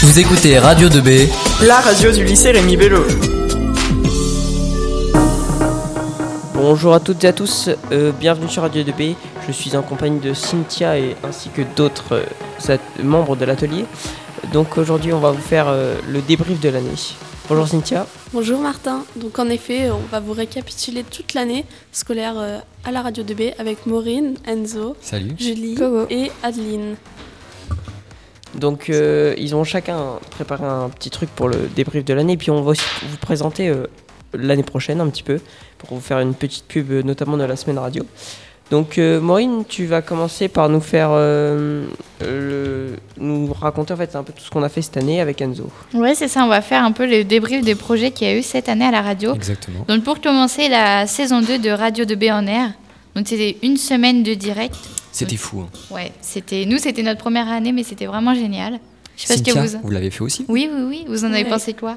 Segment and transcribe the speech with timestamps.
[0.00, 1.28] Vous écoutez Radio 2B,
[1.66, 3.04] la radio du lycée Rémi Bello.
[6.54, 9.14] Bonjour à toutes et à tous, euh, bienvenue sur Radio 2B.
[9.46, 12.22] Je suis en compagnie de Cynthia et ainsi que d'autres
[12.68, 13.84] euh, membres de l'atelier.
[14.52, 16.94] Donc aujourd'hui, on va vous faire euh, le débrief de l'année.
[17.48, 18.06] Bonjour Cynthia.
[18.32, 19.04] Bonjour Martin.
[19.16, 23.54] Donc en effet, on va vous récapituler toute l'année scolaire euh, à la radio 2B
[23.58, 25.34] avec Maureen, Enzo, salut.
[25.38, 26.06] Julie Coco.
[26.10, 26.96] et Adeline.
[28.54, 29.98] Donc euh, ils ont chacun
[30.30, 32.36] préparé un petit truc pour le débrief de l'année.
[32.36, 33.86] Puis on va aussi vous présenter euh,
[34.34, 35.38] l'année prochaine un petit peu
[35.78, 38.04] pour vous faire une petite pub, euh, notamment de la semaine radio.
[38.70, 41.86] Donc euh, Maureen, tu vas commencer par nous faire, euh,
[42.20, 45.40] le- nous raconter en fait un peu tout ce qu'on a fait cette année avec
[45.40, 45.70] Enzo.
[45.94, 48.36] Ouais, c'est ça, on va faire un peu le débrief des projets qu'il y a
[48.36, 49.34] eu cette année à la radio.
[49.34, 49.84] Exactement.
[49.88, 52.72] Donc pour commencer, la saison 2 de Radio 2B en air.
[53.14, 54.76] Donc c'était une semaine de direct.
[55.12, 55.60] C'était fou.
[55.60, 55.68] Hein.
[55.94, 58.78] Ouais, c'était nous, c'était notre première année, mais c'était vraiment génial.
[59.16, 59.80] Je sais pas ce que vous...
[59.82, 60.44] vous l'avez fait aussi?
[60.48, 61.04] Oui, oui, oui.
[61.08, 61.48] Vous en avez Ouais.
[61.48, 61.96] pensé quoi?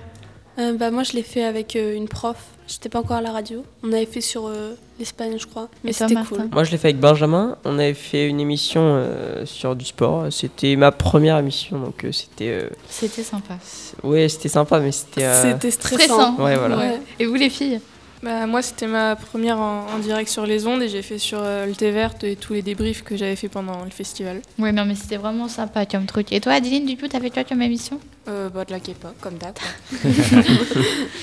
[0.60, 2.36] Euh, bah, moi je l'ai fait avec euh, une prof.
[2.68, 3.64] J'étais pas encore à la radio.
[3.84, 5.70] On avait fait sur euh, l'Espagne, je crois.
[5.84, 6.48] Mais c'était cool.
[6.52, 7.58] Moi, je l'ai fait avec Benjamin.
[7.66, 10.28] On avait fait une émission euh, sur du sport.
[10.32, 13.56] C'était ma première émission, donc euh, c'était, euh, C'était sympa.
[14.04, 15.24] ouais, c'était sympa, mais c'était.
[15.26, 16.36] euh, C'était stressant.
[16.38, 16.78] Ouais, voilà.
[16.78, 17.02] Ouais.
[17.20, 17.82] Et vous les filles?
[18.24, 21.40] Bah, moi, c'était ma première en, en direct sur les ondes et j'ai fait sur
[21.42, 24.42] euh, le thé verte et tous les débriefs que j'avais fait pendant le festival.
[24.60, 26.32] Ouais, non, mais c'était vraiment sympa comme truc.
[26.32, 28.00] Et toi, Adeline, du coup, t'as fait quoi comme émission?
[28.28, 29.56] Euh, bah, de la K-pop, comme d'hab.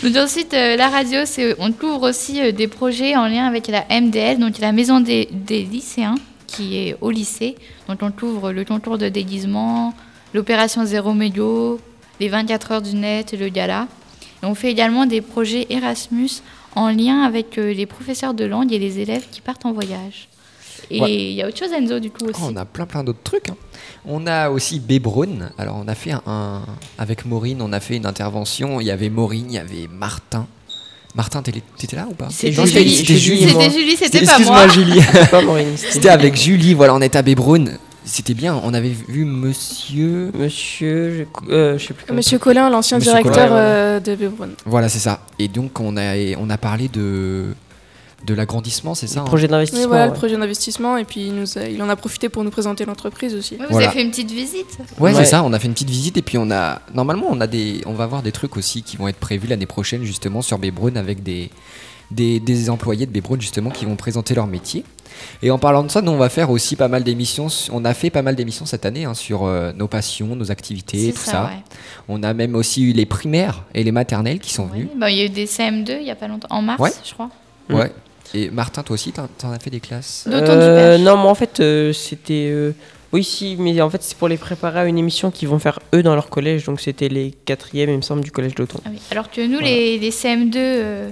[0.03, 3.69] Donc ensuite, euh, la radio, c'est, on couvre aussi euh, des projets en lien avec
[3.69, 6.17] la MDL, donc la maison des, des lycéens,
[6.49, 7.55] qui est au lycée.
[7.89, 9.95] Donc on couvre le concours de déguisement,
[10.35, 11.79] l'opération Zéro Médio,
[12.19, 13.87] les 24 heures du net, le gala.
[14.43, 16.43] Et on fait également des projets Erasmus
[16.79, 20.29] en lien avec euh, les professeurs de langue et les élèves qui partent en voyage.
[20.91, 21.33] Et il Ouais.
[21.35, 22.41] y a autre chose, Enzo, du coup aussi.
[22.43, 23.51] Oh, on a plein plein d'autres trucs.
[23.51, 23.57] hein.
[24.07, 25.41] On a aussi Bébron.
[25.59, 26.63] Alors on a fait un, un-
[26.99, 28.81] avec Maureen, on a fait une intervention.
[28.81, 30.47] Il y avait Maureen, il y avait Martin.
[31.15, 32.29] Martin, t'étais là ou pas?
[32.31, 32.95] C'était Julie.
[32.95, 33.19] C'était
[33.71, 33.97] Julie.
[33.97, 34.69] C'était pas Excuse-moi moi.
[34.69, 35.01] Julie.
[35.91, 36.75] C'était avec Julie.
[36.75, 37.65] Voilà, on était à Bébron.
[38.11, 38.59] C'était bien.
[38.65, 40.31] On avait vu Monsieur.
[40.35, 42.17] Monsieur, je, euh, je sais plus comment.
[42.17, 44.49] Monsieur Collin, l'ancien directeur euh, de Bébron.
[44.65, 45.21] Voilà, c'est ça.
[45.39, 47.47] Et donc on a on a parlé de
[48.27, 49.87] de l'agrandissement, c'est ça Le hein projet Oui, d'investissement.
[49.89, 52.51] voilà, le projet d'investissement et puis il, nous a- il en a profité pour nous
[52.51, 53.55] présenter l'entreprise aussi.
[53.55, 53.87] Ouais, vous Voilà.
[53.91, 54.77] avez fait une petite visite.
[54.99, 55.15] Ouais, Ouais.
[55.15, 55.45] c'est ça.
[55.45, 57.93] On a fait une petite visite et puis on a normalement on a des on
[57.93, 61.23] va avoir des trucs aussi qui vont être prévus l'année prochaine justement sur Bébron avec
[61.23, 61.51] des,
[62.11, 64.83] des des employés de Bébron justement qui vont présenter leur métier.
[65.43, 67.49] Et en parlant de ça, nous on va faire aussi pas mal d'émissions.
[67.73, 71.13] On a fait pas mal d'émissions cette année hein, sur euh, nos passions, nos activités,
[71.13, 71.45] tout ça.
[71.45, 71.63] ouais.
[72.09, 74.89] On a même aussi eu les primaires et les maternelles qui sont Oui, venus.
[74.97, 76.91] bah, il y a eu des CM2 il y a pas longtemps, en mars, Ouais.
[77.05, 77.31] je crois.
[77.69, 77.75] Mm.
[77.75, 77.93] Ouais.
[78.35, 80.25] Et Martin, toi aussi, t'en as fait des classes?
[80.31, 82.49] Euh, non, mais en fait, euh, c'était.
[82.51, 82.73] euh,
[83.11, 85.79] Oui, si, mais en fait, c'est pour les préparer à une émission qu'ils vont faire
[85.95, 86.65] eux dans leur collège.
[86.65, 88.81] Donc, c'était les quatrièmes, il me semble, du collège d'Auton.
[88.85, 89.01] Ah oui.
[89.11, 89.69] Alors que nous, Voilà.
[89.69, 91.11] les, les CM2 euh,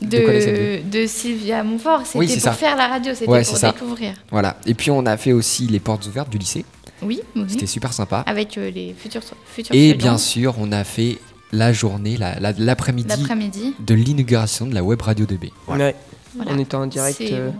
[0.00, 2.52] De de, de Sylvia Montfort, c'était Oui, pour ça.
[2.52, 3.72] faire la radio, c'était Ouais, pour ça.
[3.72, 4.14] découvrir.
[4.30, 4.56] Voilà.
[4.66, 6.64] Et puis on a fait aussi les portes ouvertes du lycée.
[7.02, 7.44] Oui, oui.
[7.48, 8.22] C'était super sympa.
[8.26, 11.18] Avec euh, les futurs, futurs Et students, bien sûr, on a fait
[11.52, 15.44] la journée, la- la- l'après-midi de l'inauguration de la web radio 2B.
[15.68, 15.94] Ouais.
[16.36, 16.52] Voilà.
[16.52, 17.50] On était en direct euh,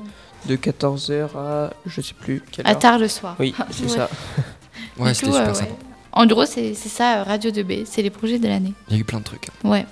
[0.47, 2.78] de 14h à je sais plus quelle à heure.
[2.78, 3.34] tard le soir.
[3.41, 3.88] Oui, c'est Ouais.
[3.88, 4.10] ça.
[4.99, 5.70] Ouais, c'était super euh, sympa.
[5.70, 5.76] ouais.
[6.12, 8.72] En gros, c'est c'est ça, euh, Radio 2B, c'est les projets de l'année.
[8.88, 9.49] Il y a eu plein de trucs.
[9.65, 9.87] Ouais.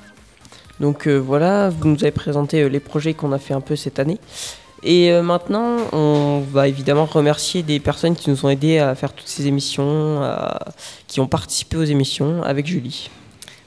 [0.81, 3.77] Donc euh, voilà, vous nous avez présenté euh, les projets qu'on a fait un peu
[3.77, 4.19] cette année.
[4.83, 9.13] Et euh, maintenant, on va évidemment remercier des personnes qui nous ont aidés à faire
[9.13, 10.21] toutes ces émissions,
[11.07, 13.11] qui ont participé aux émissions avec Julie.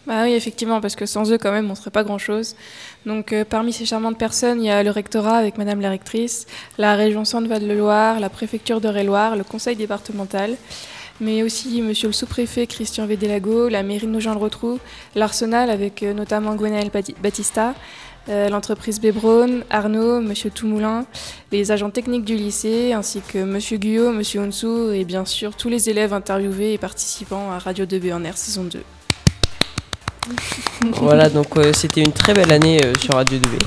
[0.06, 2.56] Bah oui, effectivement, parce que sans eux, quand même, on ne serait pas grand-chose.
[3.06, 6.96] Donc, parmi ces charmantes personnes, il y a le rectorat avec Madame la rectrice, la
[6.96, 10.56] région Centre-Val-de-Loire, la préfecture d'Eure-et-Loire, le conseil départemental,
[11.22, 14.80] mais aussi Monsieur le sous-préfet Christian Védélago, la mairie de Nogent-le-Rotrou,
[15.16, 17.74] l'Arsenal avec euh, notamment Gwenaël Bati- Batista,
[18.30, 21.06] euh, l'entreprise Bébron, Arnaud, Monsieur Toumoulin,
[21.52, 25.70] les agents techniques du lycée, ainsi que Monsieur Guyot, Monsieur Onsou et bien sûr tous
[25.70, 28.80] les élèves interviewés et participants à Radio 2B en air saison 2.
[31.02, 33.60] Voilà, donc euh, c'était une très belle année sur Radio 2B.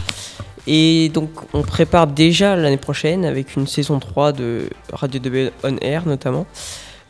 [0.68, 5.76] Et donc on prépare déjà l'année prochaine avec une saison 3 de Radio 2B On
[5.78, 6.46] Air notamment.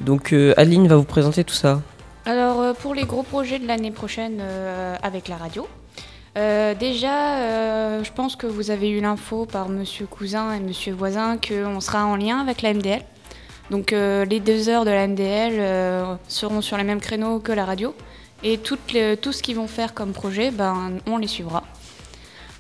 [0.05, 1.81] Donc euh, Adeline va vous présenter tout ça.
[2.25, 5.67] Alors euh, pour les gros projets de l'année prochaine euh, avec la radio,
[6.35, 11.81] déjà je pense que vous avez eu l'info par Monsieur Cousin et Monsieur Voisin qu'on
[11.81, 13.03] sera en lien avec la MDL.
[13.71, 17.95] Donc les deux heures de la MDL seront sur les mêmes créneaux que la radio
[18.43, 21.65] et tout ce qu'ils vont faire comme projet, ben, on les suivra.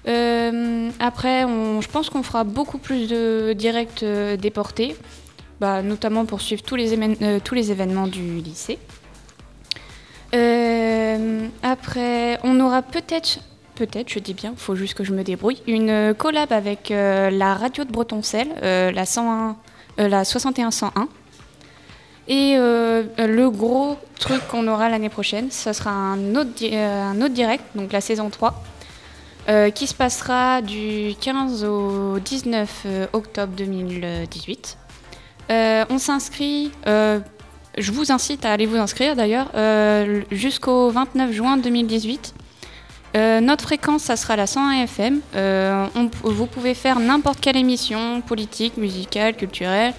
[0.05, 4.05] Après, je pense qu'on fera beaucoup plus de directs
[4.38, 4.97] déportés,
[5.60, 8.78] bah, notamment pour suivre tous les, euh, événements du lycée.
[10.34, 13.40] Euh, après, on aura peut-être,
[13.75, 17.54] peut-être, je dis bien, faut juste que je me débrouille, une collab avec euh, la
[17.54, 19.56] radio de Bretoncelle, euh, la 101,
[20.00, 20.70] euh, la 61
[22.28, 27.64] Et euh, le gros truc qu'on aura l'année prochaine, ce sera un autre, euh, direct,
[27.75, 28.62] donc la saison 3,
[29.49, 34.78] euh, qui se passera du 15 au 19 euh, octobre 2018.
[35.50, 37.19] Euh, on s'inscrit, euh,
[37.79, 42.35] je vous incite à aller vous inscrire d'ailleurs, euh, jusqu'au 29 juin 2018.
[43.15, 45.21] Euh, notre fréquence, ça sera la 101 FM.
[45.37, 49.93] Euh, on- vous pouvez faire n'importe quelle émission, politique, musicale, culturelle.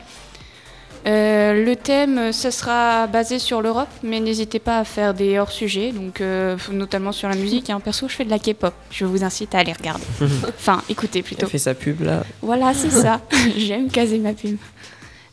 [1.05, 5.91] Euh, le thème, ce sera basé sur l'Europe, mais n'hésitez pas à faire des hors-sujets,
[5.91, 7.69] donc euh, notamment sur la musique.
[7.69, 8.73] Et en perso, je fais de la K-pop.
[8.89, 10.05] Je vous incite à aller regarder.
[10.47, 11.45] enfin, écoutez plutôt.
[11.45, 12.23] Elle fait sa pub là.
[12.41, 13.19] Voilà, c'est ça.
[13.57, 14.55] J'aime caser ma pub.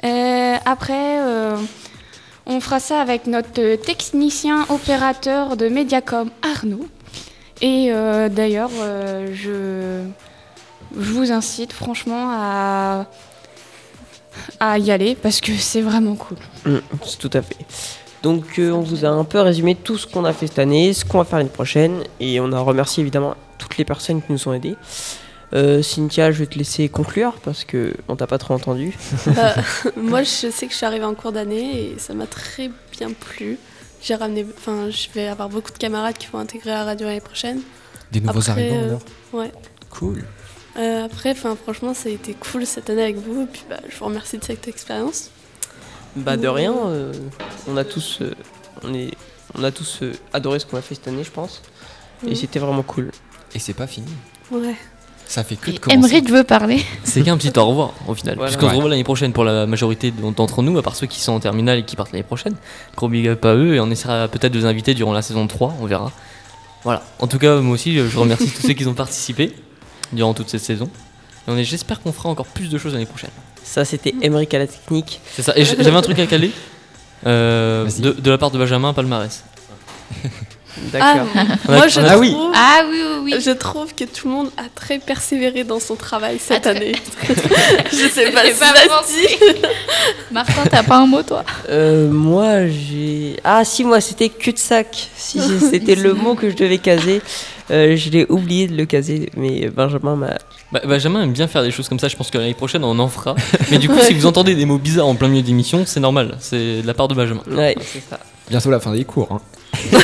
[0.04, 1.56] Euh, après, euh,
[2.46, 6.86] on fera ça avec notre technicien opérateur de Mediacom, Arnaud.
[7.60, 8.70] Et euh, d'ailleurs,
[9.32, 10.04] je,
[10.92, 13.06] vous incite franchement à,
[14.78, 16.38] y aller parce que c'est vraiment cool.
[16.64, 17.58] Mm, c'est tout à fait.
[18.22, 21.04] Donc on vous a un peu résumé tout ce qu'on a fait cette année, ce
[21.04, 24.48] qu'on va faire l'année prochaine, et on a remercié évidemment toutes les personnes qui nous
[24.48, 24.76] ont aidés.
[25.52, 28.94] Euh, Cynthia, je vais te laisser conclure parce que on t'a pas trop entendu.
[29.26, 29.54] Bah,
[29.96, 33.10] moi, je sais que je suis arrivée en cours d'année et ça m'a très bien
[33.12, 33.58] plu.
[34.02, 37.20] J'ai ramené, enfin, je vais avoir beaucoup de camarades qui vont intégrer la radio l'année
[37.20, 37.60] prochaine.
[38.12, 39.02] Des nouveaux Après, arrivants euh, alors
[39.32, 39.52] Ouais.
[39.90, 40.24] Cool.
[40.76, 43.42] Euh, après, enfin, franchement, ça a été cool cette année avec vous.
[43.42, 45.30] Et puis, bah, je vous remercie de cette expérience.
[46.16, 47.12] Bah de rien, euh,
[47.68, 48.32] on a tous, euh,
[48.82, 49.12] on est,
[49.56, 51.62] on a tous euh, adoré ce qu'on a fait cette année, je pense,
[52.24, 52.34] et Mhm.
[52.34, 53.12] c'était vraiment cool.
[53.54, 54.08] Et c'est pas fini.
[54.50, 54.74] Ouais.
[55.30, 55.96] Ça fait que de commencer.
[55.96, 56.84] Emmerich veut parler.
[57.04, 58.34] C'est qu'un petit au revoir au final.
[58.34, 58.50] Voilà.
[58.50, 61.32] Puisqu'on se revoit l'année prochaine pour la majorité d'entre nous, à part ceux qui sont
[61.34, 62.56] en terminale et qui partent l'année prochaine.
[62.96, 65.46] Gros big up à eux et on essaiera peut-être de les inviter durant la saison
[65.46, 66.10] 3, on verra.
[66.82, 67.04] Voilà.
[67.20, 69.54] En tout cas, moi aussi, je remercie tous ceux qui ont participé
[70.12, 70.90] durant toute cette saison.
[71.46, 73.30] Et on est- j'espère qu'on fera encore plus de choses l'année prochaine.
[73.62, 75.20] Ça c'était Emmerich à la technique.
[75.32, 75.52] C'est ça.
[75.56, 76.50] Et j'avais un truc à caler.
[77.26, 79.44] Euh, de, de la part de Benjamin Palmarès.
[80.92, 81.26] D'accord.
[81.34, 82.32] On a- Moi, je Ah oui.
[82.32, 83.40] trouve, Ah oui, oui, oui.
[83.44, 86.92] je trouve que tout le monde a très persévéré dans son travail cette Ah, année.
[87.92, 89.68] je sais pas si pas.
[90.30, 91.44] Martin, t'as pas un mot, toi?
[91.68, 95.08] Euh, moi j'ai, ah si moi c'était cul-de-sac.
[95.16, 95.40] Si
[95.70, 97.20] c'était le mot que je devais caser,
[97.72, 100.38] Euh, je l'ai oublié de le caser, mais Benjamin m'a.
[100.72, 102.08] Bah, Benjamin aime bien faire des choses comme ça.
[102.08, 103.36] Je pense que l'année prochaine, on en fera.
[103.70, 106.36] Mais du coup, si vous entendez des mots bizarres en plein milieu d'émission, c'est normal.
[106.40, 107.42] C'est de la part de Benjamin.
[107.48, 108.18] Ouais, c'est ça.
[108.50, 109.28] Bientôt la fin des cours.
[109.30, 109.40] Hein.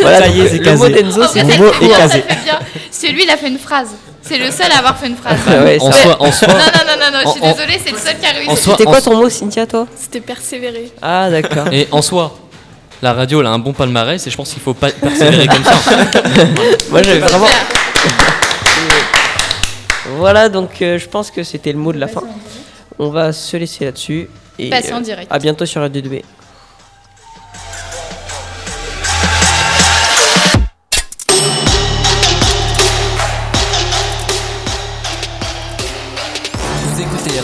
[0.00, 1.02] Voilà, Ça y est, c'est le mot casé.
[1.02, 2.24] d'Enzo, c'est mot est casé.
[2.90, 3.90] C'est lui, il a fait une phrase.
[4.22, 5.38] C'est le seul à avoir fait une phrase.
[5.46, 7.92] Ah ouais, En soi, en soi, Non, non, non, non, non, je suis désolée, c'est
[7.92, 8.56] le seul qui a réussi.
[8.70, 9.86] C'était quoi ton mot, Cynthia, toi?
[9.96, 10.90] C'était persévérer.
[11.00, 11.66] Ah d'accord.
[11.72, 12.36] Et en soi,
[13.00, 15.64] la radio elle a un bon palmarès et je pense qu'il faut pas persévérer comme
[15.64, 15.74] ça.
[16.90, 17.46] Moi j'avais vraiment.
[20.16, 22.22] Voilà, donc euh, je pense que c'était le mot de la fin.
[22.98, 24.28] On va se laisser là-dessus.
[24.58, 25.26] Et Passer en euh, direct.
[25.30, 26.22] à bientôt sur Radio 2B.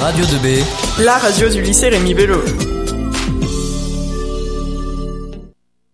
[0.08, 0.64] Radio 2B.
[1.04, 2.42] La radio du lycée Rémi Bello.